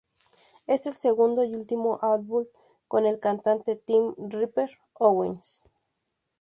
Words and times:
Es 0.65 0.87
el 0.87 0.93
segundo 0.95 1.43
y 1.43 1.53
último 1.53 1.99
álbum 2.01 2.47
con 2.87 3.05
el 3.05 3.19
cantante 3.19 3.75
Tim 3.75 4.15
"Ripper" 4.17 4.79
Owens. 4.93 5.61